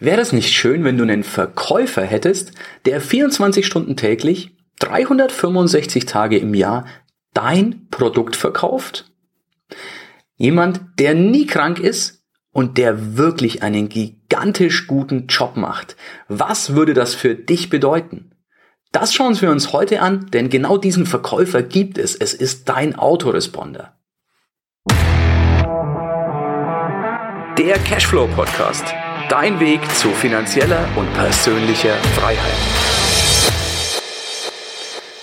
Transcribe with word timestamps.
Wäre 0.00 0.20
es 0.20 0.32
nicht 0.32 0.52
schön, 0.52 0.84
wenn 0.84 0.96
du 0.96 1.02
einen 1.02 1.24
Verkäufer 1.24 2.02
hättest, 2.02 2.52
der 2.84 3.00
24 3.00 3.66
Stunden 3.66 3.96
täglich, 3.96 4.56
365 4.78 6.06
Tage 6.06 6.38
im 6.38 6.54
Jahr 6.54 6.86
dein 7.34 7.88
Produkt 7.90 8.36
verkauft? 8.36 9.10
Jemand, 10.36 10.80
der 11.00 11.14
nie 11.14 11.46
krank 11.46 11.80
ist 11.80 12.22
und 12.52 12.78
der 12.78 13.16
wirklich 13.16 13.64
einen 13.64 13.88
gigantisch 13.88 14.86
guten 14.86 15.26
Job 15.26 15.56
macht. 15.56 15.96
Was 16.28 16.76
würde 16.76 16.94
das 16.94 17.16
für 17.16 17.34
dich 17.34 17.68
bedeuten? 17.68 18.30
Das 18.92 19.12
schauen 19.12 19.38
wir 19.40 19.50
uns 19.50 19.72
heute 19.72 20.00
an, 20.00 20.30
denn 20.32 20.48
genau 20.48 20.78
diesen 20.78 21.06
Verkäufer 21.06 21.62
gibt 21.62 21.98
es. 21.98 22.14
Es 22.14 22.34
ist 22.34 22.68
dein 22.68 22.96
Autoresponder. 22.96 23.98
Der 27.58 27.78
Cashflow 27.80 28.28
Podcast 28.28 28.94
Dein 29.28 29.60
Weg 29.60 29.80
zu 29.94 30.08
finanzieller 30.08 30.88
und 30.96 31.12
persönlicher 31.12 31.92
Freiheit. 32.14 32.54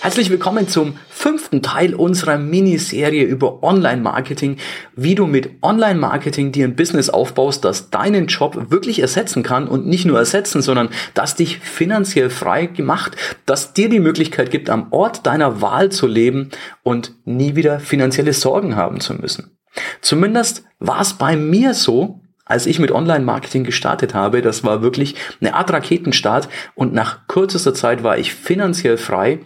Herzlich 0.00 0.30
willkommen 0.30 0.68
zum 0.68 0.96
fünften 1.08 1.60
Teil 1.60 1.92
unserer 1.92 2.38
Miniserie 2.38 3.24
über 3.24 3.64
Online-Marketing, 3.64 4.58
wie 4.94 5.16
du 5.16 5.26
mit 5.26 5.50
Online-Marketing 5.60 6.52
dir 6.52 6.66
ein 6.68 6.76
Business 6.76 7.10
aufbaust, 7.10 7.64
das 7.64 7.90
deinen 7.90 8.28
Job 8.28 8.70
wirklich 8.70 9.00
ersetzen 9.00 9.42
kann 9.42 9.66
und 9.66 9.88
nicht 9.88 10.04
nur 10.04 10.20
ersetzen, 10.20 10.62
sondern 10.62 10.90
das 11.14 11.34
dich 11.34 11.58
finanziell 11.58 12.30
frei 12.30 12.66
gemacht, 12.66 13.16
das 13.44 13.72
dir 13.72 13.88
die 13.88 13.98
Möglichkeit 13.98 14.52
gibt, 14.52 14.70
am 14.70 14.92
Ort 14.92 15.26
deiner 15.26 15.60
Wahl 15.60 15.90
zu 15.90 16.06
leben 16.06 16.50
und 16.84 17.12
nie 17.24 17.56
wieder 17.56 17.80
finanzielle 17.80 18.34
Sorgen 18.34 18.76
haben 18.76 19.00
zu 19.00 19.14
müssen. 19.14 19.58
Zumindest 20.00 20.64
war 20.78 21.00
es 21.00 21.14
bei 21.14 21.36
mir 21.36 21.74
so, 21.74 22.20
als 22.46 22.66
ich 22.66 22.78
mit 22.78 22.92
Online-Marketing 22.92 23.64
gestartet 23.64 24.14
habe, 24.14 24.40
das 24.40 24.64
war 24.64 24.80
wirklich 24.80 25.16
eine 25.40 25.54
Art 25.54 25.70
Raketenstart 25.70 26.48
und 26.74 26.94
nach 26.94 27.26
kürzester 27.26 27.74
Zeit 27.74 28.02
war 28.02 28.16
ich 28.16 28.32
finanziell 28.32 28.96
frei, 28.96 29.40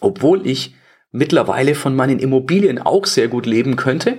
obwohl 0.00 0.46
ich 0.46 0.76
mittlerweile 1.10 1.74
von 1.74 1.96
meinen 1.96 2.18
Immobilien 2.18 2.78
auch 2.78 3.06
sehr 3.06 3.28
gut 3.28 3.46
leben 3.46 3.76
könnte, 3.76 4.18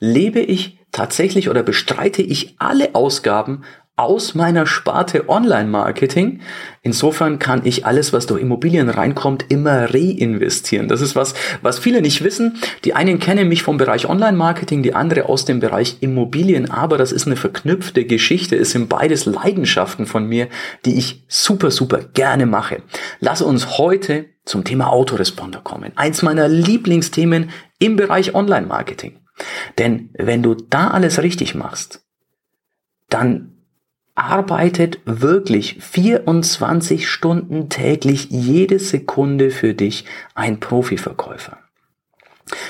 lebe 0.00 0.40
ich 0.40 0.80
tatsächlich 0.92 1.48
oder 1.48 1.62
bestreite 1.62 2.22
ich 2.22 2.56
alle 2.58 2.94
Ausgaben 2.94 3.62
aus 3.98 4.34
meiner 4.34 4.66
Sparte 4.66 5.28
Online-Marketing. 5.28 6.40
Insofern 6.82 7.38
kann 7.38 7.62
ich 7.64 7.84
alles, 7.84 8.12
was 8.12 8.26
durch 8.26 8.40
Immobilien 8.40 8.88
reinkommt, 8.88 9.46
immer 9.48 9.92
reinvestieren. 9.92 10.88
Das 10.88 11.00
ist 11.00 11.16
was, 11.16 11.34
was 11.62 11.78
viele 11.78 12.00
nicht 12.00 12.22
wissen. 12.22 12.58
Die 12.84 12.94
einen 12.94 13.18
kennen 13.18 13.48
mich 13.48 13.62
vom 13.62 13.76
Bereich 13.76 14.08
Online-Marketing, 14.08 14.82
die 14.82 14.94
andere 14.94 15.28
aus 15.28 15.44
dem 15.44 15.60
Bereich 15.60 15.98
Immobilien, 16.00 16.70
aber 16.70 16.96
das 16.96 17.12
ist 17.12 17.26
eine 17.26 17.36
verknüpfte 17.36 18.04
Geschichte. 18.04 18.56
Es 18.56 18.70
sind 18.70 18.88
beides 18.88 19.26
Leidenschaften 19.26 20.06
von 20.06 20.26
mir, 20.26 20.48
die 20.84 20.96
ich 20.96 21.24
super, 21.28 21.70
super 21.70 21.98
gerne 21.98 22.46
mache. 22.46 22.82
Lass 23.18 23.42
uns 23.42 23.78
heute 23.78 24.26
zum 24.44 24.64
Thema 24.64 24.90
Autoresponder 24.92 25.60
kommen. 25.60 25.92
Eins 25.96 26.22
meiner 26.22 26.48
Lieblingsthemen 26.48 27.50
im 27.78 27.96
Bereich 27.96 28.34
Online-Marketing. 28.34 29.18
Denn 29.76 30.10
wenn 30.14 30.42
du 30.42 30.54
da 30.54 30.88
alles 30.88 31.22
richtig 31.22 31.54
machst, 31.54 32.02
dann 33.08 33.57
arbeitet 34.18 34.98
wirklich 35.04 35.78
24 35.80 37.08
Stunden 37.08 37.68
täglich 37.68 38.28
jede 38.30 38.78
Sekunde 38.78 39.50
für 39.50 39.74
dich 39.74 40.04
ein 40.34 40.60
Profiverkäufer. 40.60 41.58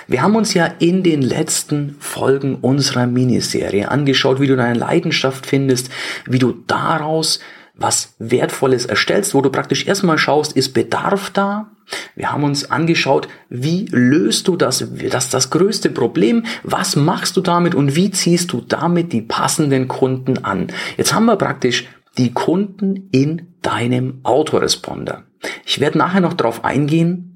Wir 0.06 0.22
haben 0.22 0.36
uns 0.36 0.54
ja 0.54 0.66
in 0.66 1.02
den 1.02 1.22
letzten 1.22 1.96
Folgen 2.00 2.56
unserer 2.56 3.06
Miniserie 3.06 3.90
angeschaut, 3.90 4.40
wie 4.40 4.46
du 4.46 4.56
deine 4.56 4.78
Leidenschaft 4.78 5.46
findest, 5.46 5.90
wie 6.26 6.38
du 6.38 6.52
daraus 6.66 7.40
was 7.78 8.14
Wertvolles 8.18 8.86
erstellst, 8.86 9.34
wo 9.34 9.40
du 9.40 9.50
praktisch 9.50 9.86
erstmal 9.86 10.18
schaust, 10.18 10.52
ist 10.52 10.74
Bedarf 10.74 11.30
da? 11.30 11.70
Wir 12.16 12.32
haben 12.32 12.44
uns 12.44 12.70
angeschaut, 12.70 13.28
wie 13.48 13.86
löst 13.90 14.48
du 14.48 14.56
das, 14.56 14.84
das, 15.10 15.30
das 15.30 15.50
größte 15.50 15.88
Problem, 15.88 16.44
was 16.64 16.96
machst 16.96 17.36
du 17.36 17.40
damit 17.40 17.74
und 17.74 17.96
wie 17.96 18.10
ziehst 18.10 18.52
du 18.52 18.60
damit 18.60 19.12
die 19.12 19.22
passenden 19.22 19.88
Kunden 19.88 20.44
an? 20.44 20.66
Jetzt 20.96 21.14
haben 21.14 21.26
wir 21.26 21.36
praktisch 21.36 21.86
die 22.18 22.32
Kunden 22.32 23.08
in 23.12 23.54
deinem 23.62 24.20
Autoresponder. 24.24 25.22
Ich 25.64 25.78
werde 25.78 25.98
nachher 25.98 26.20
noch 26.20 26.34
darauf 26.34 26.64
eingehen, 26.64 27.27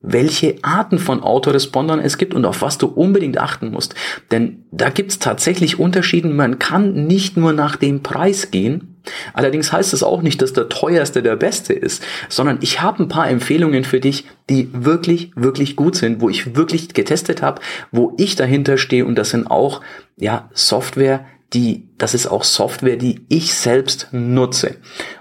welche 0.00 0.56
Arten 0.62 0.98
von 0.98 1.22
Autorespondern 1.22 1.98
es 1.98 2.18
gibt 2.18 2.32
und 2.34 2.44
auf 2.44 2.62
was 2.62 2.78
du 2.78 2.86
unbedingt 2.86 3.38
achten 3.38 3.72
musst. 3.72 3.94
Denn 4.30 4.64
da 4.70 4.90
gibt 4.90 5.10
es 5.10 5.18
tatsächlich 5.18 5.78
Unterschiede. 5.78 6.28
Man 6.28 6.58
kann 6.60 7.06
nicht 7.06 7.36
nur 7.36 7.52
nach 7.52 7.74
dem 7.76 8.02
Preis 8.02 8.50
gehen. 8.52 9.00
Allerdings 9.32 9.72
heißt 9.72 9.92
es 9.94 10.02
auch 10.02 10.22
nicht, 10.22 10.40
dass 10.40 10.52
der 10.52 10.68
teuerste 10.68 11.22
der 11.22 11.34
beste 11.34 11.72
ist, 11.72 12.02
sondern 12.28 12.58
ich 12.60 12.80
habe 12.80 13.02
ein 13.02 13.08
paar 13.08 13.28
Empfehlungen 13.28 13.82
für 13.84 14.00
dich, 14.00 14.26
die 14.50 14.68
wirklich, 14.72 15.32
wirklich 15.34 15.76
gut 15.76 15.96
sind, 15.96 16.20
wo 16.20 16.28
ich 16.28 16.54
wirklich 16.54 16.92
getestet 16.92 17.42
habe, 17.42 17.60
wo 17.90 18.14
ich 18.18 18.36
dahinter 18.36 18.76
stehe 18.76 19.06
und 19.06 19.16
das 19.16 19.30
sind 19.30 19.50
auch, 19.50 19.80
ja, 20.16 20.50
Software, 20.52 21.24
die, 21.54 21.88
das 21.96 22.14
ist 22.14 22.26
auch 22.26 22.44
Software, 22.44 22.96
die 22.96 23.24
ich 23.28 23.54
selbst 23.54 24.08
nutze. 24.12 24.76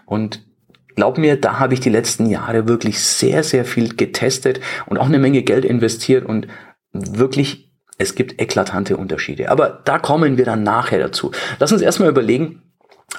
Und 0.06 0.47
Glaub 0.98 1.20
mir, 1.20 1.40
da 1.40 1.60
habe 1.60 1.76
ich 1.76 1.80
die 1.80 1.92
letzten 1.92 2.26
Jahre 2.26 2.68
wirklich 2.68 3.00
sehr, 3.00 3.44
sehr 3.44 3.66
viel 3.66 3.96
getestet 3.96 4.60
und 4.88 4.98
auch 4.98 5.06
eine 5.06 5.20
Menge 5.20 5.44
Geld 5.44 5.64
investiert 5.64 6.26
und 6.26 6.48
wirklich, 6.92 7.72
es 8.00 8.16
gibt 8.16 8.42
eklatante 8.42 8.98
Unterschiede. 8.98 9.52
Aber 9.52 9.84
da 9.86 10.00
kommen 10.00 10.38
wir 10.40 10.46
dann 10.46 10.64
nachher 10.64 10.98
dazu. 10.98 11.32
Lass 11.60 11.72
uns 11.72 11.84
erstmal 11.84 12.10
überlegen, 12.10 12.64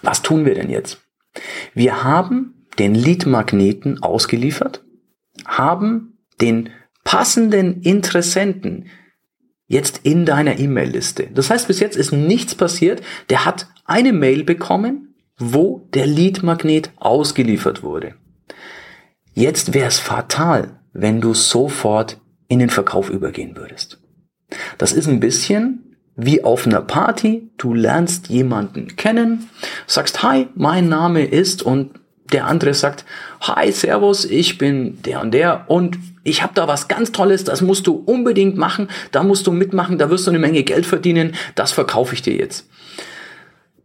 was 0.03 0.23
tun 0.23 0.45
wir 0.45 0.57
denn 0.57 0.71
jetzt? 0.71 0.99
Wir 1.73 2.03
haben 2.03 2.67
den 2.81 2.97
Lead-Magneten 2.97 4.03
ausgeliefert, 4.03 4.85
haben 5.47 6.19
den 6.41 6.71
passenden 7.05 7.83
Interessenten 7.83 8.89
jetzt 9.69 10.01
in 10.03 10.27
deiner 10.27 10.59
E-Mail-Liste. 10.59 11.29
Das 11.33 11.49
heißt, 11.49 11.69
bis 11.69 11.79
jetzt 11.79 11.97
ist 11.97 12.11
nichts 12.11 12.57
passiert. 12.57 13.03
Der 13.31 13.45
hat 13.45 13.69
eine 13.85 14.13
Mail 14.13 14.43
bekommen, 14.43 15.08
wo 15.39 15.89
der 15.95 16.07
Leadmagnet 16.07 16.91
ausgeliefert 16.97 17.83
wurde. 17.83 18.15
Jetzt 19.35 19.73
wäre 19.73 19.89
es 19.89 19.99
fatal, 19.99 20.81
wenn 20.93 21.21
du 21.21 21.35
sofort 21.35 22.19
in 22.49 22.59
den 22.59 22.71
Verkauf 22.71 23.09
übergehen 23.11 23.57
würdest. 23.57 24.01
Das 24.79 24.93
ist 24.93 25.07
ein 25.07 25.21
bisschen 25.21 25.97
wie 26.17 26.43
auf 26.43 26.67
einer 26.67 26.81
Party. 26.81 27.51
Du 27.57 27.75
lernst 27.75 28.29
jemanden 28.29 28.97
kennen, 28.97 29.49
sagst, 29.87 30.23
hi, 30.23 30.49
mein 30.55 30.89
Name 30.89 31.25
ist 31.25 31.63
und 31.63 31.93
der 32.33 32.47
andere 32.47 32.75
sagt, 32.75 33.05
hi, 33.41 33.71
servus, 33.71 34.25
ich 34.25 34.59
bin 34.59 35.01
der 35.03 35.23
und 35.23 35.33
der 35.33 35.65
und 35.69 35.99
ich 36.25 36.43
habe 36.43 36.53
da 36.55 36.69
was 36.69 36.89
ganz 36.89 37.13
Tolles, 37.13 37.45
das 37.45 37.63
musst 37.63 37.87
du 37.87 37.95
unbedingt 37.95 38.57
machen, 38.57 38.89
da 39.13 39.23
musst 39.23 39.47
du 39.47 39.53
mitmachen, 39.53 39.99
da 39.99 40.11
wirst 40.11 40.27
du 40.27 40.31
eine 40.31 40.39
Menge 40.39 40.63
Geld 40.63 40.85
verdienen, 40.85 41.35
das 41.55 41.73
verkaufe 41.73 42.15
ich 42.15 42.23
dir 42.23 42.35
jetzt. 42.35 42.69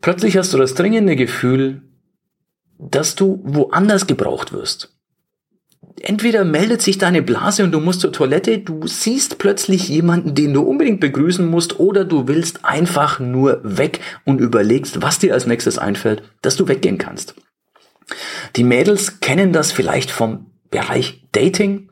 Plötzlich 0.03 0.35
hast 0.35 0.53
du 0.53 0.57
das 0.57 0.73
dringende 0.73 1.15
Gefühl, 1.15 1.81
dass 2.77 3.15
du 3.15 3.39
woanders 3.45 4.05
gebraucht 4.05 4.51
wirst. 4.51 4.93
Entweder 6.01 6.43
meldet 6.43 6.81
sich 6.81 6.97
deine 6.97 7.21
Blase 7.21 7.63
und 7.63 7.71
du 7.71 7.79
musst 7.79 8.01
zur 8.01 8.11
Toilette, 8.11 8.59
du 8.59 8.85
siehst 8.85 9.37
plötzlich 9.37 9.87
jemanden, 9.87 10.35
den 10.35 10.53
du 10.53 10.61
unbedingt 10.61 10.99
begrüßen 10.99 11.45
musst, 11.45 11.79
oder 11.79 12.03
du 12.03 12.27
willst 12.27 12.65
einfach 12.65 13.21
nur 13.21 13.61
weg 13.63 14.01
und 14.25 14.41
überlegst, 14.41 15.01
was 15.01 15.19
dir 15.19 15.33
als 15.33 15.47
nächstes 15.47 15.77
einfällt, 15.77 16.21
dass 16.41 16.57
du 16.57 16.67
weggehen 16.67 16.97
kannst. 16.97 17.35
Die 18.57 18.65
Mädels 18.65 19.21
kennen 19.21 19.53
das 19.53 19.71
vielleicht 19.71 20.11
vom 20.11 20.47
Bereich 20.69 21.23
Dating. 21.31 21.89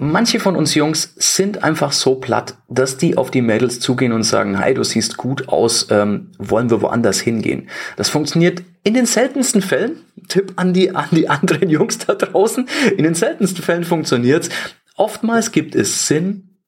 Manche 0.00 0.38
von 0.38 0.54
uns 0.54 0.76
Jungs 0.76 1.12
sind 1.16 1.64
einfach 1.64 1.90
so 1.90 2.14
platt, 2.14 2.56
dass 2.68 2.98
die 2.98 3.16
auf 3.16 3.32
die 3.32 3.42
Mädels 3.42 3.80
zugehen 3.80 4.12
und 4.12 4.22
sagen, 4.22 4.56
hey, 4.56 4.72
du 4.72 4.84
siehst 4.84 5.16
gut 5.16 5.48
aus, 5.48 5.88
ähm, 5.90 6.30
wollen 6.38 6.70
wir 6.70 6.80
woanders 6.82 7.18
hingehen. 7.18 7.68
Das 7.96 8.08
funktioniert 8.08 8.62
in 8.84 8.94
den 8.94 9.06
seltensten 9.06 9.60
Fällen. 9.60 10.04
Tipp 10.28 10.52
an 10.54 10.72
die, 10.72 10.94
an 10.94 11.08
die 11.10 11.28
anderen 11.28 11.68
Jungs 11.68 11.98
da 11.98 12.14
draußen. 12.14 12.68
In 12.96 13.02
den 13.02 13.16
seltensten 13.16 13.64
Fällen 13.64 13.82
funktioniert's. 13.82 14.50
Oftmals 14.94 15.50
gibt 15.50 15.74
es 15.74 16.06
Sinn, 16.06 16.58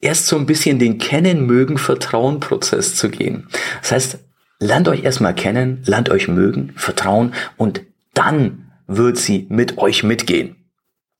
erst 0.00 0.28
so 0.28 0.36
ein 0.36 0.46
bisschen 0.46 0.78
den 0.78 0.98
Kennen, 0.98 1.46
Mögen, 1.46 1.78
Vertrauen-Prozess 1.78 2.94
zu 2.94 3.10
gehen. 3.10 3.48
Das 3.80 3.90
heißt, 3.90 4.18
lernt 4.60 4.86
euch 4.86 5.02
erstmal 5.02 5.34
kennen, 5.34 5.82
lernt 5.84 6.10
euch 6.10 6.28
mögen, 6.28 6.74
vertrauen 6.76 7.34
und 7.56 7.82
dann 8.14 8.70
wird 8.86 9.18
sie 9.18 9.48
mit 9.50 9.78
euch 9.78 10.04
mitgehen. 10.04 10.54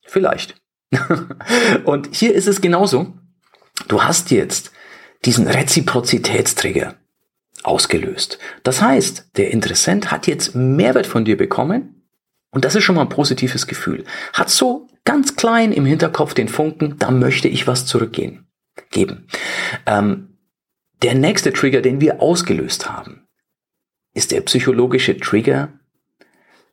Vielleicht. 0.05 0.55
Und 1.83 2.09
hier 2.11 2.33
ist 2.33 2.47
es 2.47 2.61
genauso. 2.61 3.13
Du 3.87 4.03
hast 4.03 4.31
jetzt 4.31 4.71
diesen 5.25 5.47
Reziprozitätstrigger 5.47 6.95
ausgelöst. 7.63 8.39
Das 8.63 8.81
heißt, 8.81 9.31
der 9.37 9.51
Interessent 9.51 10.11
hat 10.11 10.27
jetzt 10.27 10.55
Mehrwert 10.55 11.07
von 11.07 11.25
dir 11.25 11.37
bekommen 11.37 12.07
und 12.51 12.65
das 12.65 12.75
ist 12.75 12.83
schon 12.83 12.95
mal 12.95 13.01
ein 13.01 13.09
positives 13.09 13.67
Gefühl. 13.67 14.03
Hat 14.33 14.49
so 14.49 14.87
ganz 15.05 15.35
klein 15.35 15.71
im 15.71 15.85
Hinterkopf 15.85 16.33
den 16.33 16.49
Funken, 16.49 16.97
da 16.97 17.11
möchte 17.11 17.47
ich 17.47 17.67
was 17.67 17.85
zurückgehen, 17.85 18.47
geben. 18.91 19.27
Ähm, 19.85 20.37
der 21.01 21.15
nächste 21.15 21.53
Trigger, 21.53 21.81
den 21.81 22.01
wir 22.01 22.21
ausgelöst 22.21 22.89
haben, 22.89 23.27
ist 24.13 24.31
der 24.31 24.41
psychologische 24.41 25.17
Trigger 25.17 25.69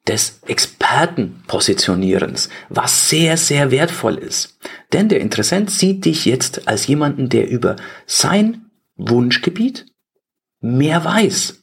des 0.07 0.41
Expertenpositionierens, 0.87 2.49
was 2.69 3.09
sehr, 3.09 3.37
sehr 3.37 3.71
wertvoll 3.71 4.17
ist. 4.17 4.59
Denn 4.93 5.09
der 5.09 5.21
Interessent 5.21 5.71
sieht 5.71 6.05
dich 6.05 6.25
jetzt 6.25 6.69
als 6.69 6.87
jemanden, 6.87 7.29
der 7.29 7.49
über 7.49 7.77
sein 8.07 8.67
Wunschgebiet 8.97 9.87
mehr 10.61 11.05
weiß 11.05 11.63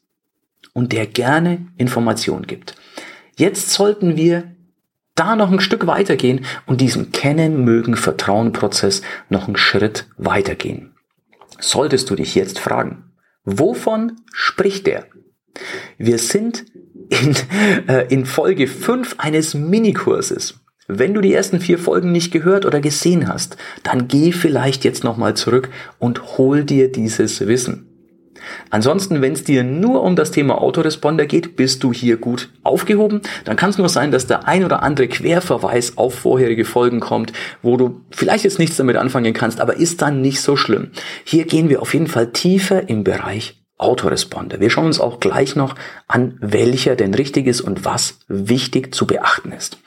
und 0.74 0.92
der 0.92 1.08
gerne 1.08 1.68
Informationen 1.78 2.46
gibt. 2.48 2.76
Jetzt 3.38 3.72
sollten 3.72 4.18
wir 4.18 4.56
da 5.16 5.36
noch 5.36 5.52
ein 5.52 5.60
Stück 5.60 5.88
weitergehen 5.88 6.46
und 6.66 6.82
diesen 6.82 7.12
Kennen, 7.12 7.64
Mögen, 7.64 7.96
Vertrauen-Prozess 7.96 9.04
noch 9.30 9.48
einen 9.48 9.58
Schritt 9.58 10.08
weitergehen. 10.18 10.96
Solltest 11.60 12.10
du 12.10 12.16
dich 12.16 12.36
jetzt 12.36 12.60
fragen, 12.60 13.12
wovon 13.44 14.22
spricht 14.34 14.88
der? 14.88 15.06
Wir 15.98 16.18
sind 16.18 16.66
in, 17.22 17.36
äh, 17.88 18.06
in 18.10 18.26
Folge 18.26 18.68
5 18.68 19.16
eines 19.18 19.54
Minikurses. 19.54 20.60
Wenn 20.88 21.14
du 21.14 21.22
die 21.22 21.34
ersten 21.34 21.62
vier 21.62 21.80
Folgen 21.80 22.12
nicht 22.12 22.32
gehört 22.32 22.66
oder 22.66 22.82
gesehen 22.82 23.30
hast, 23.30 23.56
dann 23.84 24.10
geh 24.10 24.34
vielleicht 24.34 24.84
jetzt 24.84 25.04
nochmal 25.04 25.34
zurück 25.34 25.70
und 25.98 26.38
hol 26.38 26.66
dir 26.66 26.92
dieses 26.92 27.48
Wissen. 27.48 27.90
Ansonsten, 28.70 29.22
wenn 29.22 29.32
es 29.32 29.46
dir 29.46 29.64
nur 29.64 30.04
um 30.04 30.18
das 30.18 30.32
Thema 30.32 30.62
Autoresponder 30.62 31.26
geht, 31.26 31.56
bist 31.56 31.84
du 31.84 31.94
hier 31.94 32.18
gut 32.18 32.50
aufgehoben. 32.64 33.22
Dann 33.46 33.56
kann 33.56 33.70
es 33.70 33.78
nur 33.78 33.88
sein, 33.88 34.12
dass 34.12 34.28
der 34.28 34.46
ein 34.46 34.66
oder 34.66 34.84
andere 34.84 35.08
Querverweis 35.08 35.98
auf 35.98 36.16
vorherige 36.16 36.66
Folgen 36.66 37.00
kommt, 37.00 37.32
wo 37.62 37.78
du 37.78 38.02
vielleicht 38.12 38.44
jetzt 38.44 38.60
nichts 38.60 38.76
damit 38.76 38.98
anfangen 38.98 39.34
kannst, 39.34 39.62
aber 39.62 39.78
ist 39.78 40.02
dann 40.02 40.20
nicht 40.20 40.42
so 40.42 40.58
schlimm. 40.58 40.92
Hier 41.24 41.46
gehen 41.46 41.70
wir 41.70 41.82
auf 41.82 41.94
jeden 41.94 42.08
Fall 42.08 42.34
tiefer 42.34 42.90
im 42.90 43.06
Bereich 43.06 43.63
Autoresponder. 43.78 44.60
Wir 44.60 44.70
schauen 44.70 44.86
uns 44.86 45.00
auch 45.00 45.20
gleich 45.20 45.56
noch 45.56 45.76
an, 46.08 46.38
welcher 46.40 46.96
denn 46.96 47.14
richtig 47.14 47.48
ist 47.48 47.62
und 47.62 47.86
was 47.86 48.20
wichtig 48.28 48.94
zu 48.94 49.08
beachten 49.08 49.52
ist. 49.52 49.78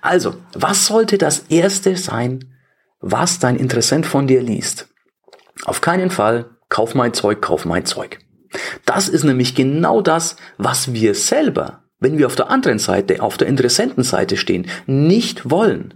Also, 0.00 0.34
was 0.52 0.86
sollte 0.86 1.16
das 1.16 1.46
Erste 1.48 1.96
sein, 1.96 2.52
was 3.00 3.38
dein 3.38 3.56
Interessent 3.56 4.06
von 4.06 4.26
dir 4.26 4.42
liest? 4.42 4.88
Auf 5.64 5.80
keinen 5.80 6.10
Fall, 6.10 6.50
kauf 6.68 6.94
mein 6.94 7.14
Zeug, 7.14 7.40
kauf 7.40 7.64
mein 7.64 7.86
Zeug. 7.86 8.18
Das 8.84 9.08
ist 9.08 9.24
nämlich 9.24 9.54
genau 9.54 10.00
das, 10.00 10.36
was 10.58 10.92
wir 10.92 11.14
selber, 11.14 11.84
wenn 11.98 12.18
wir 12.18 12.26
auf 12.26 12.36
der 12.36 12.50
anderen 12.50 12.78
Seite, 12.78 13.22
auf 13.22 13.36
der 13.36 13.48
Interessentenseite 13.48 14.36
stehen, 14.36 14.66
nicht 14.86 15.50
wollen. 15.50 15.94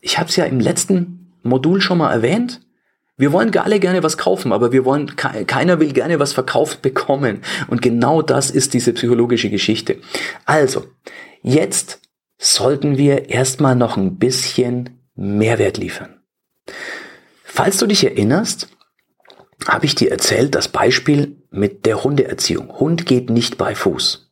Ich 0.00 0.18
habe 0.18 0.28
es 0.28 0.36
ja 0.36 0.44
im 0.44 0.60
letzten 0.60 1.34
Modul 1.42 1.80
schon 1.80 1.98
mal 1.98 2.12
erwähnt. 2.12 2.60
Wir 3.18 3.32
wollen 3.32 3.54
alle 3.58 3.80
gerne 3.80 4.04
was 4.04 4.16
kaufen, 4.16 4.52
aber 4.52 4.70
wir 4.70 4.84
wollen, 4.84 5.16
keiner 5.16 5.80
will 5.80 5.92
gerne 5.92 6.20
was 6.20 6.32
verkauft 6.32 6.82
bekommen. 6.82 7.42
Und 7.66 7.82
genau 7.82 8.22
das 8.22 8.50
ist 8.50 8.74
diese 8.74 8.92
psychologische 8.92 9.50
Geschichte. 9.50 9.96
Also, 10.44 10.84
jetzt 11.42 12.00
sollten 12.38 12.96
wir 12.96 13.28
erstmal 13.28 13.74
noch 13.74 13.96
ein 13.96 14.18
bisschen 14.18 15.00
Mehrwert 15.16 15.78
liefern. 15.78 16.20
Falls 17.42 17.78
du 17.78 17.86
dich 17.86 18.04
erinnerst, 18.04 18.68
habe 19.66 19.86
ich 19.86 19.96
dir 19.96 20.12
erzählt 20.12 20.54
das 20.54 20.68
Beispiel 20.68 21.42
mit 21.50 21.86
der 21.86 22.04
Hundeerziehung. 22.04 22.78
Hund 22.78 23.04
geht 23.04 23.30
nicht 23.30 23.58
bei 23.58 23.74
Fuß. 23.74 24.30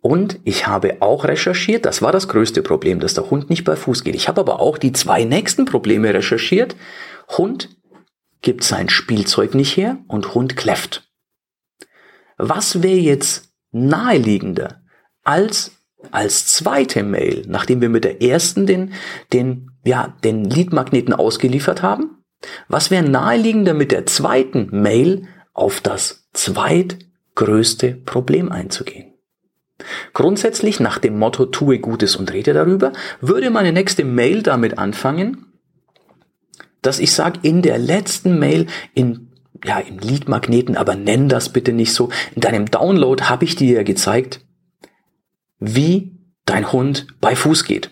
Und 0.00 0.38
ich 0.44 0.66
habe 0.66 0.98
auch 1.00 1.24
recherchiert, 1.24 1.84
das 1.84 2.00
war 2.00 2.12
das 2.12 2.28
größte 2.28 2.62
Problem, 2.62 3.00
dass 3.00 3.14
der 3.14 3.28
Hund 3.28 3.50
nicht 3.50 3.64
bei 3.64 3.76
Fuß 3.76 4.02
geht. 4.02 4.14
Ich 4.14 4.28
habe 4.28 4.40
aber 4.40 4.60
auch 4.60 4.78
die 4.78 4.92
zwei 4.92 5.24
nächsten 5.24 5.66
Probleme 5.66 6.14
recherchiert 6.14 6.74
Hund 7.28 7.70
gibt 8.42 8.64
sein 8.64 8.88
Spielzeug 8.88 9.54
nicht 9.54 9.76
her 9.76 9.98
und 10.08 10.34
Hund 10.34 10.56
kläfft. 10.56 11.10
Was 12.38 12.82
wäre 12.82 12.98
jetzt 12.98 13.52
naheliegender 13.72 14.82
als 15.24 15.76
als 16.10 16.46
zweite 16.46 17.02
Mail, 17.02 17.44
nachdem 17.48 17.80
wir 17.80 17.88
mit 17.88 18.04
der 18.04 18.22
ersten 18.22 18.66
den, 18.66 18.92
den, 19.32 19.70
ja, 19.84 20.14
den 20.24 20.44
Leadmagneten 20.44 21.14
ausgeliefert 21.14 21.82
haben? 21.82 22.22
Was 22.68 22.90
wäre 22.90 23.08
naheliegender 23.08 23.74
mit 23.74 23.92
der 23.92 24.06
zweiten 24.06 24.68
Mail 24.70 25.26
auf 25.52 25.80
das 25.80 26.28
zweitgrößte 26.32 27.92
Problem 28.04 28.52
einzugehen? 28.52 29.14
Grundsätzlich 30.14 30.80
nach 30.80 30.98
dem 30.98 31.18
Motto 31.18 31.46
tue 31.46 31.78
Gutes 31.78 32.16
und 32.16 32.32
rede 32.32 32.54
darüber, 32.54 32.92
würde 33.20 33.50
meine 33.50 33.72
nächste 33.72 34.04
Mail 34.04 34.42
damit 34.42 34.78
anfangen, 34.78 35.45
dass 36.86 36.98
ich 36.98 37.12
sage, 37.12 37.40
in 37.42 37.62
der 37.62 37.78
letzten 37.78 38.38
Mail, 38.38 38.66
in 38.94 39.32
ja, 39.64 39.78
im 39.78 39.98
Lead-Magneten, 39.98 40.76
aber 40.76 40.94
nenn 40.94 41.28
das 41.28 41.48
bitte 41.52 41.72
nicht 41.72 41.92
so. 41.92 42.10
In 42.34 42.42
deinem 42.42 42.66
Download 42.66 43.24
habe 43.24 43.44
ich 43.44 43.56
dir 43.56 43.76
ja 43.76 43.82
gezeigt, 43.82 44.44
wie 45.58 46.14
dein 46.44 46.72
Hund 46.72 47.06
bei 47.20 47.34
Fuß 47.34 47.64
geht. 47.64 47.90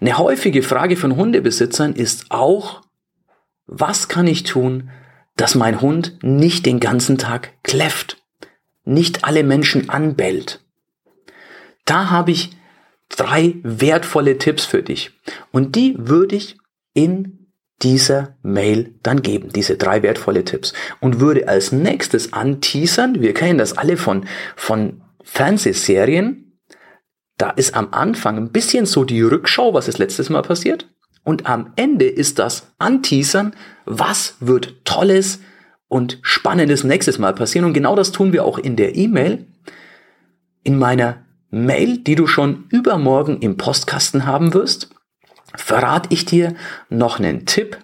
Eine 0.00 0.18
häufige 0.18 0.62
Frage 0.62 0.96
von 0.96 1.16
Hundebesitzern 1.16 1.94
ist 1.94 2.26
auch, 2.30 2.82
was 3.66 4.08
kann 4.08 4.26
ich 4.26 4.42
tun, 4.42 4.90
dass 5.36 5.54
mein 5.54 5.80
Hund 5.80 6.18
nicht 6.22 6.66
den 6.66 6.80
ganzen 6.80 7.18
Tag 7.18 7.52
kläfft, 7.62 8.22
nicht 8.84 9.24
alle 9.24 9.42
Menschen 9.42 9.88
anbellt? 9.88 10.64
Da 11.84 12.10
habe 12.10 12.32
ich 12.32 12.50
drei 13.08 13.56
wertvolle 13.62 14.38
Tipps 14.38 14.64
für 14.64 14.82
dich 14.82 15.12
und 15.50 15.76
die 15.76 15.94
würde 15.98 16.36
ich 16.36 16.58
in 16.92 17.47
dieser 17.82 18.36
Mail 18.42 18.94
dann 19.02 19.22
geben, 19.22 19.50
diese 19.54 19.76
drei 19.76 20.02
wertvolle 20.02 20.44
Tipps. 20.44 20.72
Und 21.00 21.20
würde 21.20 21.48
als 21.48 21.72
nächstes 21.72 22.32
anteasern, 22.32 23.20
wir 23.20 23.34
kennen 23.34 23.58
das 23.58 23.78
alle 23.78 23.96
von, 23.96 24.26
von 24.56 25.02
Fernsehserien, 25.22 26.60
da 27.36 27.50
ist 27.50 27.74
am 27.74 27.88
Anfang 27.92 28.36
ein 28.36 28.50
bisschen 28.50 28.84
so 28.84 29.04
die 29.04 29.22
Rückschau, 29.22 29.72
was 29.72 29.86
ist 29.86 29.98
letztes 29.98 30.28
Mal 30.28 30.42
passiert. 30.42 30.88
Und 31.22 31.46
am 31.46 31.72
Ende 31.76 32.06
ist 32.06 32.40
das 32.40 32.72
Anteasern, 32.78 33.54
was 33.84 34.36
wird 34.40 34.84
Tolles 34.84 35.40
und 35.86 36.18
Spannendes 36.22 36.82
nächstes 36.82 37.18
Mal 37.18 37.34
passieren. 37.34 37.64
Und 37.64 37.74
genau 37.74 37.94
das 37.94 38.10
tun 38.10 38.32
wir 38.32 38.44
auch 38.44 38.58
in 38.58 38.74
der 38.74 38.96
E-Mail. 38.96 39.46
In 40.64 40.78
meiner 40.78 41.24
Mail, 41.50 41.98
die 41.98 42.16
du 42.16 42.26
schon 42.26 42.64
übermorgen 42.70 43.38
im 43.38 43.56
Postkasten 43.56 44.26
haben 44.26 44.52
wirst 44.52 44.90
verrate 45.54 46.08
ich 46.12 46.24
dir 46.24 46.54
noch 46.88 47.18
einen 47.18 47.46
Tipp, 47.46 47.78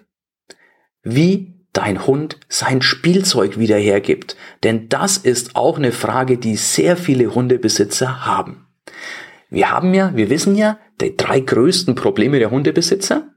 wie 1.03 1.53
dein 1.73 2.07
Hund 2.07 2.39
sein 2.47 2.81
Spielzeug 2.81 3.59
wieder 3.59 3.77
hergibt. 3.77 4.37
Denn 4.63 4.89
das 4.89 5.17
ist 5.17 5.55
auch 5.55 5.77
eine 5.77 5.91
Frage, 5.91 6.37
die 6.37 6.55
sehr 6.55 6.97
viele 6.97 7.35
Hundebesitzer 7.35 8.25
haben. 8.25 8.67
Wir 9.49 9.71
haben 9.71 9.93
ja, 9.93 10.15
wir 10.15 10.29
wissen 10.29 10.55
ja, 10.55 10.79
die 11.01 11.15
drei 11.17 11.39
größten 11.39 11.95
Probleme 11.95 12.39
der 12.39 12.51
Hundebesitzer. 12.51 13.29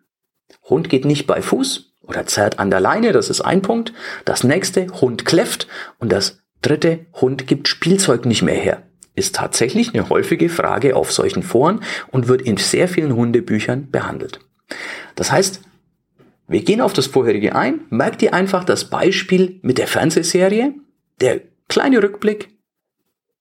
Hund 0.62 0.88
geht 0.88 1.04
nicht 1.04 1.26
bei 1.26 1.42
Fuß 1.42 1.94
oder 2.02 2.26
zerrt 2.26 2.58
an 2.58 2.70
der 2.70 2.80
Leine, 2.80 3.12
das 3.12 3.28
ist 3.28 3.40
ein 3.40 3.62
Punkt. 3.62 3.92
Das 4.24 4.44
nächste, 4.44 4.86
Hund 5.00 5.24
kläfft. 5.24 5.66
Und 5.98 6.12
das 6.12 6.40
dritte, 6.62 7.06
Hund 7.14 7.46
gibt 7.46 7.68
Spielzeug 7.68 8.24
nicht 8.24 8.42
mehr 8.42 8.54
her 8.54 8.87
ist 9.18 9.34
tatsächlich 9.34 9.94
eine 9.94 10.08
häufige 10.08 10.48
Frage 10.48 10.96
auf 10.96 11.12
solchen 11.12 11.42
Foren 11.42 11.82
und 12.08 12.28
wird 12.28 12.42
in 12.42 12.56
sehr 12.56 12.88
vielen 12.88 13.14
Hundebüchern 13.14 13.90
behandelt. 13.90 14.40
Das 15.14 15.32
heißt, 15.32 15.60
wir 16.46 16.62
gehen 16.62 16.80
auf 16.80 16.94
das 16.94 17.06
vorherige 17.06 17.54
ein, 17.54 17.80
merkt 17.90 18.22
ihr 18.22 18.32
einfach 18.32 18.64
das 18.64 18.86
Beispiel 18.86 19.58
mit 19.62 19.76
der 19.76 19.86
Fernsehserie, 19.86 20.74
der 21.20 21.42
kleine 21.68 22.02
Rückblick, 22.02 22.56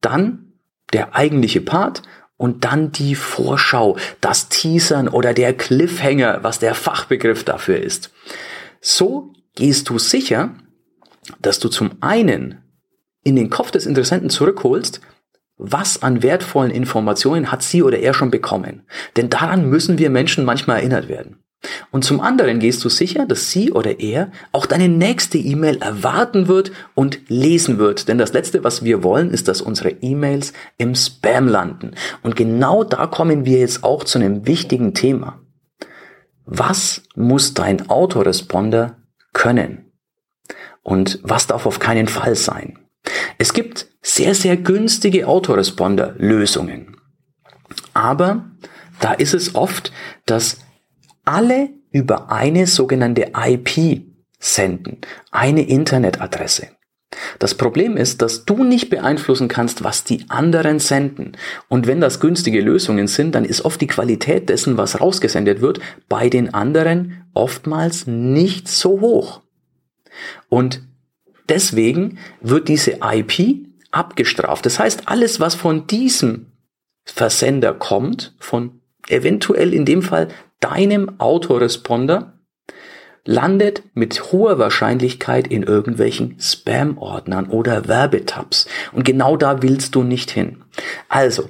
dann 0.02 0.54
der 0.94 1.16
eigentliche 1.16 1.62
Part 1.62 2.04
und 2.36 2.66
dann 2.66 2.92
die 2.92 3.16
Vorschau, 3.16 3.98
das 4.22 4.50
Teasern 4.50 5.08
oder 5.08 5.34
der 5.34 5.54
Cliffhanger, 5.54 6.44
was 6.44 6.60
der 6.60 6.76
Fachbegriff 6.76 7.44
dafür 7.44 7.80
ist. 7.80 8.12
So 8.82 9.34
gehst 9.56 9.90
du 9.90 9.98
sicher, 9.98 10.56
dass 11.40 11.60
du 11.60 11.70
zum 11.70 11.92
einen 12.02 12.62
in 13.24 13.36
den 13.36 13.50
Kopf 13.50 13.72
des 13.72 13.86
Interessenten 13.86 14.30
zurückholst, 14.30 15.02
was 15.58 16.04
an 16.04 16.22
wertvollen 16.22 16.72
Informationen 16.72 17.52
hat 17.52 17.64
sie 17.64 17.82
oder 17.84 18.00
er 18.00 18.14
schon 18.14 18.32
bekommen? 18.32 18.84
Denn 19.16 19.30
daran 19.30 19.70
müssen 19.70 19.98
wir 19.98 20.10
Menschen 20.10 20.46
manchmal 20.46 20.78
erinnert 20.78 21.10
werden. 21.10 21.40
Und 21.92 22.06
zum 22.06 22.22
anderen 22.22 22.60
gehst 22.60 22.86
du 22.86 22.90
sicher, 22.90 23.26
dass 23.26 23.50
sie 23.50 23.72
oder 23.72 24.00
er 24.00 24.32
auch 24.52 24.68
deine 24.68 24.88
nächste 24.88 25.40
E-Mail 25.40 25.78
erwarten 25.82 26.48
wird 26.48 26.72
und 26.94 27.20
lesen 27.28 27.80
wird. 27.80 28.08
Denn 28.08 28.20
das 28.20 28.34
Letzte, 28.34 28.64
was 28.64 28.84
wir 28.84 29.04
wollen, 29.04 29.32
ist, 29.32 29.48
dass 29.48 29.62
unsere 29.62 29.90
E-Mails 29.90 30.54
im 30.78 30.94
Spam 30.94 31.48
landen. 31.48 31.92
Und 32.22 32.36
genau 32.36 32.84
da 32.84 33.08
kommen 33.08 33.46
wir 33.46 33.60
jetzt 33.60 33.84
auch 33.84 34.04
zu 34.04 34.20
einem 34.20 34.46
wichtigen 34.46 34.94
Thema. 34.94 35.42
Was 36.46 37.02
muss 37.16 37.56
dein 37.56 37.90
Autoresponder 37.90 38.98
können? 39.34 39.92
Und 40.84 41.20
was 41.24 41.48
darf 41.48 41.66
auf 41.66 41.80
keinen 41.80 42.08
Fall 42.08 42.36
sein? 42.36 42.80
Es 43.38 43.54
gibt 43.54 43.88
sehr, 44.08 44.34
sehr 44.34 44.56
günstige 44.56 45.28
Autoresponder-Lösungen. 45.28 46.96
Aber 47.94 48.46
da 49.02 49.12
ist 49.14 49.34
es 49.34 49.54
oft, 49.54 49.92
dass 50.26 50.60
alle 51.26 51.70
über 51.92 52.32
eine 52.32 52.68
sogenannte 52.68 53.32
IP 53.36 54.04
senden, 54.40 55.02
eine 55.32 55.68
Internetadresse. 55.68 56.70
Das 57.40 57.56
Problem 57.56 57.98
ist, 57.98 58.22
dass 58.22 58.46
du 58.46 58.64
nicht 58.64 58.90
beeinflussen 58.90 59.50
kannst, 59.50 59.84
was 59.84 60.04
die 60.06 60.26
anderen 60.30 60.80
senden. 60.80 61.34
Und 61.68 61.86
wenn 61.86 62.00
das 62.00 62.20
günstige 62.20 62.62
Lösungen 62.62 63.08
sind, 63.08 63.36
dann 63.36 63.44
ist 63.46 63.66
oft 63.66 63.82
die 63.82 63.88
Qualität 63.88 64.48
dessen, 64.50 64.78
was 64.78 65.02
rausgesendet 65.02 65.60
wird, 65.60 65.80
bei 66.08 66.30
den 66.30 66.54
anderen 66.54 67.26
oftmals 67.34 68.08
nicht 68.08 68.70
so 68.70 69.02
hoch. 69.02 69.42
Und 70.48 70.82
deswegen 71.50 72.20
wird 72.42 72.68
diese 72.68 73.00
IP 73.02 73.67
abgestraft. 73.92 74.66
Das 74.66 74.80
heißt, 74.80 75.04
alles, 75.08 75.40
was 75.40 75.56
von 75.56 75.88
diesem 75.88 76.52
Versender 77.04 77.74
kommt, 77.74 78.36
von 78.40 78.82
eventuell 79.08 79.74
in 79.74 79.86
dem 79.86 80.02
Fall 80.02 80.28
deinem 80.60 81.20
Autoresponder, 81.20 82.38
landet 83.28 83.84
mit 83.94 84.32
hoher 84.32 84.58
Wahrscheinlichkeit 84.58 85.48
in 85.48 85.64
irgendwelchen 85.64 86.38
Spam-Ordnern 86.40 87.50
oder 87.50 87.88
Werbetabs. 87.88 88.68
Und 88.94 89.04
genau 89.04 89.36
da 89.36 89.62
willst 89.62 89.96
du 89.96 90.04
nicht 90.04 90.32
hin. 90.32 90.64
Also, 91.10 91.50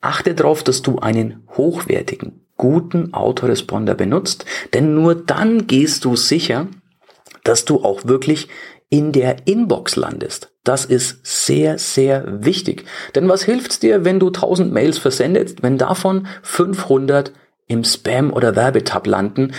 achte 0.00 0.34
darauf, 0.34 0.62
dass 0.62 0.82
du 0.82 0.98
einen 0.98 1.46
hochwertigen, 1.56 2.46
guten 2.56 3.14
Autoresponder 3.14 3.94
benutzt, 3.94 4.44
denn 4.74 4.94
nur 4.94 5.14
dann 5.14 5.66
gehst 5.66 6.04
du 6.04 6.14
sicher, 6.14 6.68
dass 7.42 7.64
du 7.64 7.82
auch 7.82 8.04
wirklich 8.04 8.48
in 8.94 9.10
der 9.10 9.48
Inbox 9.48 9.96
landest. 9.96 10.52
Das 10.62 10.84
ist 10.84 11.18
sehr, 11.24 11.78
sehr 11.78 12.44
wichtig. 12.44 12.84
Denn 13.14 13.28
was 13.28 13.42
hilft's 13.42 13.80
dir, 13.80 14.04
wenn 14.04 14.20
du 14.20 14.28
1000 14.28 14.72
Mails 14.72 14.98
versendest, 14.98 15.62
wenn 15.64 15.78
davon 15.78 16.28
500 16.42 17.32
im 17.66 17.82
Spam 17.82 18.32
oder 18.32 18.54
Werbetab 18.54 19.06
landen? 19.06 19.52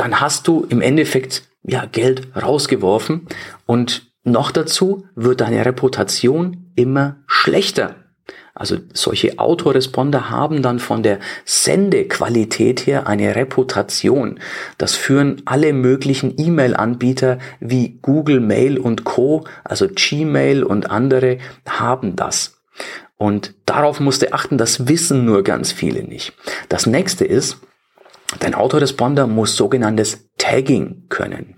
dann 0.00 0.20
hast 0.20 0.48
du 0.48 0.66
im 0.68 0.80
Endeffekt 0.80 1.42
ja 1.62 1.84
Geld 1.84 2.28
rausgeworfen 2.34 3.26
und 3.66 4.10
noch 4.24 4.50
dazu 4.50 5.06
wird 5.14 5.42
deine 5.42 5.64
Reputation 5.66 6.72
immer 6.74 7.16
schlechter. 7.26 7.96
Also 8.54 8.78
solche 8.92 9.38
Autoresponder 9.38 10.30
haben 10.30 10.62
dann 10.62 10.78
von 10.78 11.02
der 11.02 11.18
Sendequalität 11.44 12.86
her 12.86 13.06
eine 13.06 13.36
Reputation. 13.36 14.40
Das 14.78 14.94
führen 14.94 15.42
alle 15.44 15.72
möglichen 15.72 16.34
E-Mail-Anbieter 16.36 17.38
wie 17.60 17.98
Google 18.02 18.40
Mail 18.40 18.78
und 18.78 19.04
Co, 19.04 19.44
also 19.64 19.88
Gmail 19.88 20.62
und 20.62 20.90
andere 20.90 21.38
haben 21.68 22.16
das. 22.16 22.60
Und 23.16 23.54
darauf 23.66 24.00
musst 24.00 24.22
du 24.22 24.32
achten, 24.32 24.58
das 24.58 24.88
wissen 24.88 25.24
nur 25.24 25.44
ganz 25.44 25.72
viele 25.72 26.02
nicht. 26.02 26.32
Das 26.68 26.86
nächste 26.86 27.24
ist, 27.24 27.58
Dein 28.38 28.54
Autoresponder 28.54 29.26
muss 29.26 29.56
sogenanntes 29.56 30.28
Tagging 30.38 31.06
können. 31.08 31.56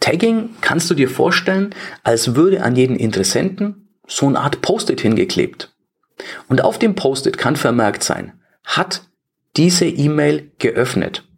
Tagging 0.00 0.50
kannst 0.60 0.90
du 0.90 0.94
dir 0.94 1.08
vorstellen, 1.08 1.74
als 2.02 2.34
würde 2.34 2.62
an 2.62 2.76
jeden 2.76 2.96
Interessenten 2.96 3.88
so 4.06 4.26
eine 4.26 4.40
Art 4.40 4.60
Post-it 4.60 5.00
hingeklebt. 5.00 5.71
Und 6.48 6.62
auf 6.64 6.78
dem 6.78 6.94
Post-it 6.94 7.38
kann 7.38 7.56
vermerkt 7.56 8.02
sein, 8.02 8.32
hat 8.64 9.02
diese 9.56 9.86
E-Mail 9.86 10.50
geöffnet, 10.58 11.28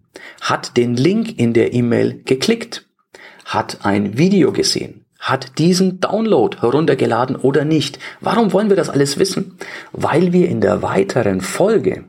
hat 0.41 0.77
den 0.77 0.95
Link 0.95 1.39
in 1.39 1.53
der 1.53 1.73
E-Mail 1.73 2.23
geklickt, 2.25 2.89
hat 3.45 3.85
ein 3.85 4.17
Video 4.19 4.53
gesehen, 4.53 5.05
hat 5.19 5.59
diesen 5.59 6.01
Download 6.01 6.59
heruntergeladen 6.61 7.37
oder 7.37 7.65
nicht. 7.65 7.99
Warum 8.21 8.53
wollen 8.53 8.69
wir 8.69 8.77
das 8.77 8.91
alles 8.91 9.19
wissen? 9.19 9.59
Weil 9.93 10.33
wir 10.33 10.49
in 10.49 10.61
der 10.61 10.83
weiteren 10.83 11.41
Folge 11.41 12.05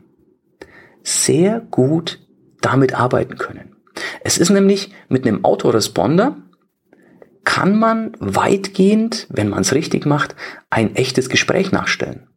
sehr 1.04 1.60
gut 1.72 2.20
damit 2.62 2.94
arbeiten 2.94 3.38
können. 3.38 3.76
Es 4.24 4.38
ist 4.38 4.50
nämlich 4.50 4.92
mit 5.08 5.26
einem 5.26 5.46
Autoresponder 5.46 6.38
kann 7.46 7.78
man 7.78 8.18
weitgehend, 8.20 9.28
wenn 9.30 9.50
man 9.50 9.62
es 9.62 9.74
richtig 9.74 10.06
macht, 10.06 10.36
ein 10.70 10.96
echtes 10.96 11.30
Gespräch 11.30 11.72
nachstellen. 11.72 12.28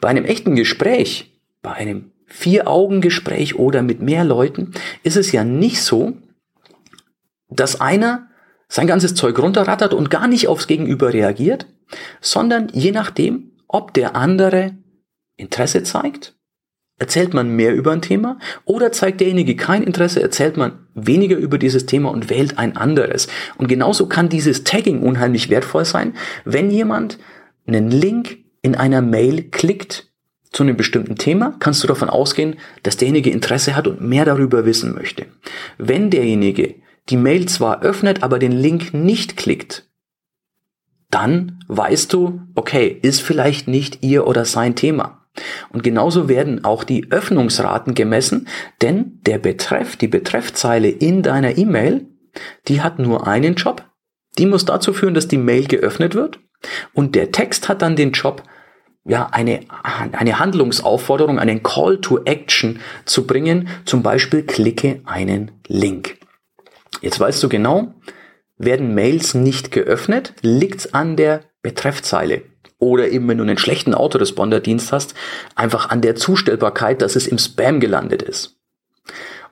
Bei 0.00 0.08
einem 0.08 0.24
echten 0.24 0.54
Gespräch, 0.56 1.40
bei 1.62 1.72
einem 1.72 2.12
Vier-Augen-Gespräch 2.26 3.56
oder 3.56 3.82
mit 3.82 4.00
mehr 4.00 4.24
Leuten, 4.24 4.72
ist 5.02 5.16
es 5.16 5.32
ja 5.32 5.44
nicht 5.44 5.82
so, 5.82 6.14
dass 7.48 7.80
einer 7.80 8.28
sein 8.68 8.86
ganzes 8.86 9.14
Zeug 9.14 9.38
runterrattert 9.38 9.94
und 9.94 10.10
gar 10.10 10.26
nicht 10.26 10.48
aufs 10.48 10.66
Gegenüber 10.66 11.12
reagiert, 11.12 11.66
sondern 12.20 12.68
je 12.72 12.90
nachdem, 12.90 13.52
ob 13.68 13.94
der 13.94 14.16
andere 14.16 14.76
Interesse 15.36 15.84
zeigt 15.84 16.36
Erzählt 16.98 17.34
man 17.34 17.54
mehr 17.54 17.74
über 17.74 17.92
ein 17.92 18.00
Thema 18.00 18.38
oder 18.64 18.90
zeigt 18.90 19.20
derjenige 19.20 19.54
kein 19.54 19.82
Interesse, 19.82 20.22
erzählt 20.22 20.56
man 20.56 20.86
weniger 20.94 21.36
über 21.36 21.58
dieses 21.58 21.84
Thema 21.84 22.10
und 22.10 22.30
wählt 22.30 22.58
ein 22.58 22.78
anderes. 22.78 23.28
Und 23.58 23.68
genauso 23.68 24.06
kann 24.06 24.30
dieses 24.30 24.64
Tagging 24.64 25.02
unheimlich 25.02 25.50
wertvoll 25.50 25.84
sein, 25.84 26.14
wenn 26.46 26.70
jemand 26.70 27.18
einen 27.66 27.90
Link 27.90 28.38
in 28.66 28.74
einer 28.74 29.00
Mail 29.00 29.44
klickt 29.44 30.10
zu 30.50 30.64
einem 30.64 30.76
bestimmten 30.76 31.14
Thema, 31.14 31.54
kannst 31.60 31.84
du 31.84 31.86
davon 31.86 32.10
ausgehen, 32.10 32.56
dass 32.82 32.96
derjenige 32.96 33.30
Interesse 33.30 33.76
hat 33.76 33.86
und 33.86 34.00
mehr 34.00 34.24
darüber 34.24 34.66
wissen 34.66 34.92
möchte. 34.92 35.26
Wenn 35.78 36.10
derjenige 36.10 36.74
die 37.08 37.16
Mail 37.16 37.46
zwar 37.46 37.82
öffnet, 37.82 38.24
aber 38.24 38.40
den 38.40 38.50
Link 38.50 38.92
nicht 38.92 39.36
klickt, 39.36 39.88
dann 41.10 41.60
weißt 41.68 42.12
du, 42.12 42.40
okay, 42.56 42.98
ist 43.02 43.22
vielleicht 43.22 43.68
nicht 43.68 44.02
ihr 44.02 44.26
oder 44.26 44.44
sein 44.44 44.74
Thema. 44.74 45.24
Und 45.68 45.84
genauso 45.84 46.28
werden 46.28 46.64
auch 46.64 46.82
die 46.82 47.12
Öffnungsraten 47.12 47.94
gemessen, 47.94 48.48
denn 48.82 49.20
der 49.26 49.38
Betreff, 49.38 49.94
die 49.94 50.08
Betreffzeile 50.08 50.88
in 50.88 51.22
deiner 51.22 51.56
E-Mail, 51.56 52.06
die 52.66 52.80
hat 52.80 52.98
nur 52.98 53.28
einen 53.28 53.54
Job. 53.54 53.84
Die 54.38 54.46
muss 54.46 54.64
dazu 54.64 54.92
führen, 54.92 55.14
dass 55.14 55.28
die 55.28 55.38
Mail 55.38 55.68
geöffnet 55.68 56.16
wird. 56.16 56.40
Und 56.94 57.14
der 57.14 57.32
Text 57.32 57.68
hat 57.68 57.82
dann 57.82 57.96
den 57.96 58.12
Job, 58.12 58.42
ja, 59.06 59.28
eine, 59.30 59.60
eine 60.12 60.38
Handlungsaufforderung, 60.38 61.38
einen 61.38 61.62
Call 61.62 62.00
to 62.00 62.20
Action 62.24 62.80
zu 63.04 63.26
bringen. 63.26 63.68
Zum 63.84 64.02
Beispiel 64.02 64.42
klicke 64.42 65.00
einen 65.04 65.52
Link. 65.68 66.18
Jetzt 67.00 67.20
weißt 67.20 67.42
du 67.42 67.48
genau, 67.48 67.94
werden 68.56 68.94
Mails 68.94 69.34
nicht 69.34 69.70
geöffnet, 69.70 70.34
liegt's 70.40 70.94
an 70.94 71.16
der 71.16 71.42
Betreffzeile 71.62 72.42
oder 72.78 73.08
eben 73.08 73.28
wenn 73.28 73.38
du 73.38 73.44
einen 73.44 73.58
schlechten 73.58 73.94
Autoresponder-Dienst 73.94 74.92
hast, 74.92 75.14
einfach 75.54 75.88
an 75.90 76.02
der 76.02 76.14
Zustellbarkeit, 76.14 77.00
dass 77.02 77.16
es 77.16 77.26
im 77.26 77.38
Spam 77.38 77.80
gelandet 77.80 78.22
ist. 78.22 78.58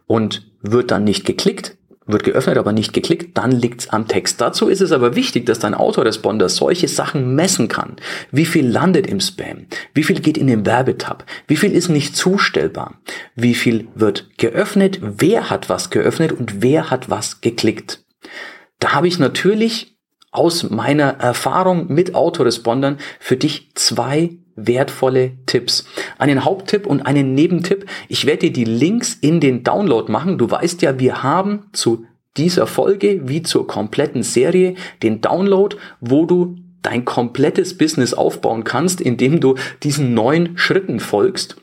Und 0.07 0.51
wird 0.61 0.91
dann 0.91 1.05
nicht 1.05 1.25
geklickt, 1.25 1.79
wird 2.07 2.25
geöffnet, 2.25 2.59
aber 2.59 2.73
nicht 2.73 2.93
geklickt, 2.93 3.37
dann 3.37 3.51
liegt's 3.51 3.89
am 3.89 4.09
Text. 4.09 4.41
Dazu 4.41 4.69
ist 4.69 4.81
es 4.81 4.93
aber 4.93 5.17
wichtig, 5.17 5.47
dass 5.47 5.59
dein 5.59 5.75
Autoresponder 5.75 6.49
solche 6.49 6.89
Sachen 6.89 7.35
messen 7.35 7.69
kann. 7.69 7.97
Wie 8.31 8.47
viel 8.47 8.67
landet 8.67 9.07
im 9.07 9.21
Spam? 9.21 9.67
Wie 9.95 10.05
viel 10.05 10.21
geht 10.21 10.37
in 10.37 10.47
den 10.47 10.67
Werbetab? 10.67 11.25
Wie 11.47 11.57
viel 11.57 11.73
ist 11.73 11.89
nicht 11.89 12.17
zustellbar? 12.17 13.01
Wie 13.35 13.55
viel 13.55 13.89
wird 13.95 14.37
geöffnet? 14.37 14.99
Wer 15.01 15.51
hat 15.51 15.69
was 15.69 15.91
geöffnet 15.91 16.33
und 16.33 16.63
wer 16.63 16.91
hat 16.91 17.11
was 17.11 17.41
geklickt? 17.41 18.05
Da 18.81 18.93
habe 18.93 19.09
ich 19.09 19.19
natürlich 19.19 19.97
aus 20.31 20.69
meiner 20.69 21.21
Erfahrung 21.21 21.93
mit 21.93 22.15
Autorespondern 22.15 22.99
für 23.21 23.37
dich 23.37 23.71
zwei 23.75 24.39
wertvolle 24.57 25.33
Tipps. 25.47 25.87
Einen 26.19 26.45
Haupttipp 26.45 26.87
und 26.87 27.03
einen 27.03 27.35
Nebentipp. 27.35 27.87
Ich 28.09 28.27
werde 28.27 28.51
dir 28.51 28.53
die 28.53 28.65
Links 28.65 29.15
in 29.21 29.41
den 29.41 29.65
Download 29.65 30.11
machen. 30.11 30.39
Du 30.39 30.51
weißt 30.51 30.83
ja, 30.83 30.99
wir 30.99 31.23
haben 31.23 31.65
zu 31.73 32.07
dieser 32.37 32.67
Folge 32.67 33.29
wie 33.29 33.43
zur 33.43 33.67
kompletten 33.67 34.23
Serie 34.23 34.75
den 35.03 35.21
Download, 35.21 35.77
wo 36.01 36.27
du 36.27 36.57
dein 36.83 37.05
komplettes 37.05 37.79
Business 37.79 38.15
aufbauen 38.15 38.65
kannst, 38.65 39.01
indem 39.01 39.41
du 39.41 39.57
diesen 39.83 40.15
neun 40.15 40.59
Schritten 40.59 41.01
folgst. 41.01 41.57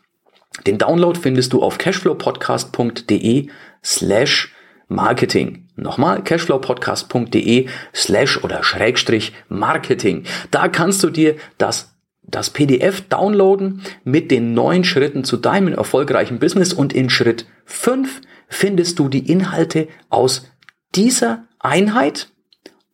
Den 0.65 0.77
Download 0.77 1.17
findest 1.17 1.53
du 1.53 1.61
auf 1.61 1.77
cashflowpodcast.de 1.77 3.47
slash 3.83 4.53
Marketing. 4.87 5.67
Nochmal 5.77 6.21
cashflowpodcast.de 6.23 7.67
slash 7.93 8.43
oder 8.43 8.61
Schrägstrich 8.61 9.33
Marketing. 9.47 10.25
Da 10.51 10.67
kannst 10.67 11.01
du 11.03 11.09
dir 11.09 11.37
das, 11.57 11.90
das 12.31 12.49
PDF 12.49 13.01
downloaden 13.01 13.81
mit 14.03 14.31
den 14.31 14.53
neun 14.53 14.83
Schritten 14.83 15.23
zu 15.23 15.37
deinem 15.37 15.73
erfolgreichen 15.73 16.39
Business 16.39 16.73
und 16.73 16.93
in 16.93 17.09
Schritt 17.09 17.45
fünf 17.65 18.21
findest 18.47 18.99
du 18.99 19.09
die 19.09 19.31
Inhalte 19.31 19.87
aus 20.09 20.47
dieser 20.95 21.47
Einheit 21.59 22.29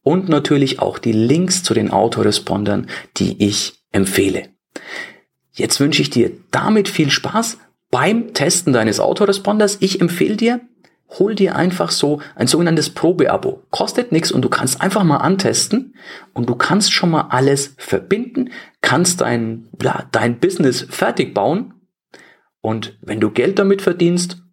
und 0.04 0.30
natürlich 0.30 0.80
auch 0.80 1.00
die 1.00 1.12
Links 1.12 1.64
zu 1.64 1.74
den 1.74 1.92
Autorespondern, 1.92 2.88
die 3.18 3.44
ich 3.46 3.82
empfehle. 3.92 4.50
Jetzt 5.52 5.80
wünsche 5.80 6.02
ich 6.02 6.10
dir 6.10 6.32
damit 6.52 6.88
viel 6.88 7.10
Spaß 7.10 7.58
beim 7.90 8.34
Testen 8.34 8.74
deines 8.74 9.00
Autoresponders. 9.00 9.78
Ich 9.80 10.02
empfehle 10.02 10.36
dir, 10.36 10.62
hol 11.10 11.36
dir 11.36 11.56
einfach 11.56 11.92
so 11.92 12.22
ein 12.36 12.48
sogenanntes 12.48 12.90
Probeabo. 12.90 13.64
Kostet 13.70 14.12
nichts 14.12 14.32
und 14.32 14.42
du 14.42 14.50
kannst 14.50 14.82
einfach 14.82 15.04
mal 15.04 15.18
antesten 15.18 15.96
und 16.34 16.50
du 16.50 16.56
kannst 16.56 16.92
schon 16.92 17.12
mal 17.12 17.28
alles 17.30 17.76
verbinden, 17.78 18.52
kannst 18.82 19.22
dein, 19.22 19.68
ja, 19.82 20.06
dein 20.12 20.40
Business 20.40 20.86
fertig 20.90 21.34
bauen 21.34 21.74
und 22.62 22.98
wenn 23.02 23.20
du 23.20 23.32
Geld 23.32 23.60
damit 23.60 23.82
verdienst, 23.82 24.44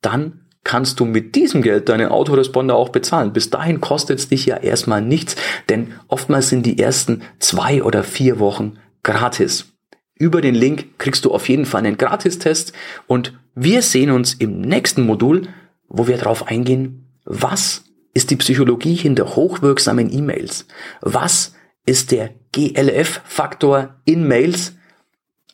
dann 0.00 0.46
kannst 0.64 1.00
du 1.00 1.04
mit 1.04 1.34
diesem 1.34 1.62
Geld 1.62 1.88
deinen 1.88 2.08
Autoresponder 2.08 2.76
auch 2.76 2.90
bezahlen. 2.90 3.32
Bis 3.32 3.50
dahin 3.50 3.80
kostet 3.80 4.18
es 4.18 4.28
dich 4.28 4.46
ja 4.46 4.56
erstmal 4.56 5.02
nichts, 5.02 5.34
denn 5.68 5.94
oftmals 6.08 6.50
sind 6.50 6.66
die 6.66 6.78
ersten 6.78 7.22
zwei 7.38 7.82
oder 7.82 8.04
vier 8.04 8.38
Wochen 8.38 8.74
gratis. 9.02 9.72
Über 10.14 10.40
den 10.40 10.54
Link 10.54 10.98
kriegst 10.98 11.24
du 11.24 11.32
auf 11.32 11.48
jeden 11.48 11.64
Fall 11.64 11.86
einen 11.86 11.96
Gratistest 11.96 12.72
und 13.06 13.38
wir 13.54 13.82
sehen 13.82 14.10
uns 14.10 14.34
im 14.34 14.60
nächsten 14.60 15.02
Modul, 15.02 15.48
wo 15.88 16.06
wir 16.06 16.18
darauf 16.18 16.46
eingehen, 16.46 17.06
was 17.24 17.84
ist 18.14 18.30
die 18.30 18.36
Psychologie 18.36 18.94
hinter 18.94 19.36
hochwirksamen 19.36 20.12
E-Mails? 20.12 20.66
Was 21.00 21.54
ist 21.86 22.10
der 22.10 22.30
GLF-Faktor 22.52 23.96
in 24.04 24.26
Mails? 24.26 24.74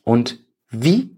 Und 0.03 0.39
wie 0.69 1.15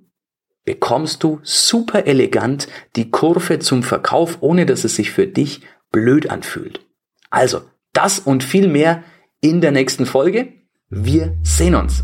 bekommst 0.68 1.24
du 1.24 1.40
super 1.44 2.08
elegant 2.08 2.68
die 2.98 3.10
Kurve 3.10 3.60
zum 3.60 3.84
Verkauf, 3.84 4.40
ohne 4.42 4.66
dass 4.66 4.84
es 4.84 4.98
sich 4.98 5.12
für 5.12 5.26
dich 5.26 5.62
blöd 5.92 6.30
anfühlt. 6.30 6.82
Also, 7.30 7.62
das 7.94 8.20
und 8.20 8.44
viel 8.44 8.68
mehr 8.68 9.04
in 9.40 9.62
der 9.62 9.72
nächsten 9.72 10.06
Folge. 10.06 10.54
Wir 10.90 11.38
sehen 11.42 11.76
uns. 11.76 12.04